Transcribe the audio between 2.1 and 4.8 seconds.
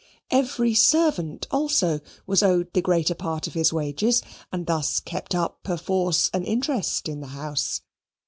was owed the greater part of his wages, and